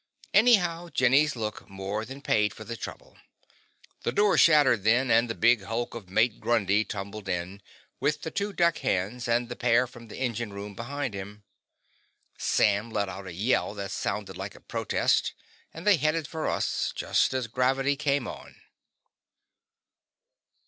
Anyhow, 0.33 0.89
Jenny's 0.91 1.35
look 1.35 1.69
more 1.69 2.05
than 2.05 2.23
paid 2.23 2.55
for 2.55 2.63
the 2.63 2.75
trouble. 2.75 3.17
The 4.01 4.11
door 4.11 4.35
shattered 4.35 4.83
then, 4.83 5.11
and 5.11 5.29
the 5.29 5.35
big 5.35 5.61
hulk 5.65 5.93
of 5.93 6.09
Mate 6.09 6.39
Grundy 6.39 6.83
tumbled 6.83 7.29
in, 7.29 7.61
with 7.99 8.23
the 8.23 8.31
two 8.31 8.51
deckhands 8.51 9.27
and 9.27 9.47
the 9.47 9.55
pair 9.55 9.85
from 9.85 10.07
the 10.07 10.17
engine 10.17 10.51
room 10.53 10.73
behind 10.73 11.13
him. 11.13 11.43
Sam 12.35 12.89
let 12.89 13.09
out 13.09 13.27
a 13.27 13.31
yell 13.33 13.75
that 13.75 13.91
sounded 13.91 14.37
like 14.37 14.67
protest, 14.67 15.33
and 15.71 15.85
they 15.85 15.97
headed 15.97 16.27
for 16.27 16.49
us 16.49 16.91
just 16.95 17.31
as 17.35 17.45
gravity 17.45 17.95
came 17.95 18.27
on. 18.27 18.55